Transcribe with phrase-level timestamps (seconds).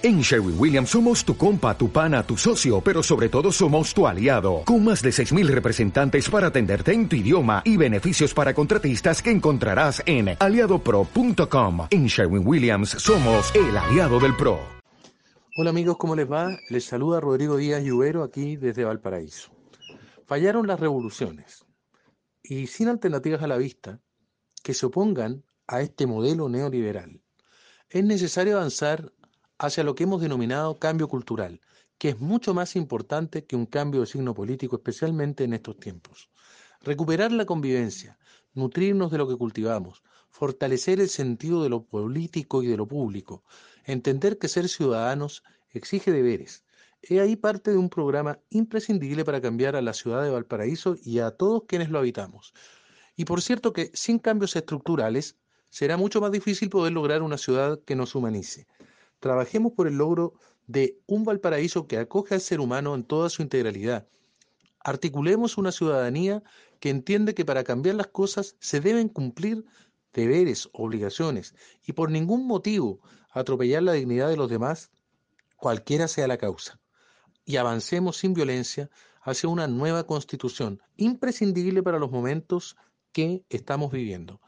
[0.00, 4.06] En Sherwin Williams somos tu compa, tu pana, tu socio, pero sobre todo somos tu
[4.06, 9.20] aliado, con más de 6.000 representantes para atenderte en tu idioma y beneficios para contratistas
[9.20, 11.88] que encontrarás en aliadopro.com.
[11.90, 14.60] En Sherwin Williams somos el aliado del PRO.
[15.56, 16.56] Hola amigos, ¿cómo les va?
[16.70, 19.50] Les saluda Rodrigo Díaz Lluvero aquí desde Valparaíso.
[20.26, 21.64] Fallaron las revoluciones
[22.40, 24.00] y sin alternativas a la vista
[24.62, 27.20] que se opongan a este modelo neoliberal.
[27.90, 29.12] Es necesario avanzar
[29.58, 31.60] hacia lo que hemos denominado cambio cultural,
[31.98, 36.30] que es mucho más importante que un cambio de signo político, especialmente en estos tiempos.
[36.80, 38.18] Recuperar la convivencia,
[38.54, 43.42] nutrirnos de lo que cultivamos, fortalecer el sentido de lo político y de lo público,
[43.84, 46.64] entender que ser ciudadanos exige deberes.
[47.02, 51.18] He ahí parte de un programa imprescindible para cambiar a la ciudad de Valparaíso y
[51.18, 52.52] a todos quienes lo habitamos.
[53.16, 55.36] Y por cierto que sin cambios estructurales
[55.70, 58.66] será mucho más difícil poder lograr una ciudad que nos humanice.
[59.20, 60.34] Trabajemos por el logro
[60.66, 64.06] de un Valparaíso que acoge al ser humano en toda su integralidad.
[64.80, 66.42] Articulemos una ciudadanía
[66.80, 69.64] que entiende que para cambiar las cosas se deben cumplir
[70.12, 71.54] deberes, obligaciones,
[71.86, 74.90] y por ningún motivo atropellar la dignidad de los demás,
[75.56, 76.80] cualquiera sea la causa.
[77.44, 78.90] Y avancemos sin violencia
[79.22, 82.76] hacia una nueva constitución, imprescindible para los momentos
[83.12, 84.40] que estamos viviendo.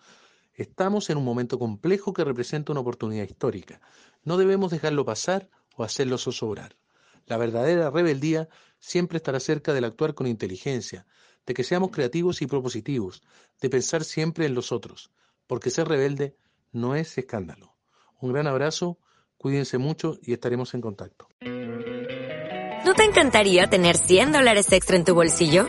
[0.60, 3.80] Estamos en un momento complejo que representa una oportunidad histórica.
[4.24, 6.76] No debemos dejarlo pasar o hacerlo zozobrar.
[7.24, 8.46] La verdadera rebeldía
[8.78, 11.06] siempre estará cerca del actuar con inteligencia,
[11.46, 13.22] de que seamos creativos y propositivos,
[13.58, 15.10] de pensar siempre en los otros,
[15.46, 16.36] porque ser rebelde
[16.72, 17.74] no es escándalo.
[18.20, 18.98] Un gran abrazo,
[19.38, 21.26] cuídense mucho y estaremos en contacto.
[22.84, 25.68] ¿No te encantaría tener 100 dólares extra en tu bolsillo?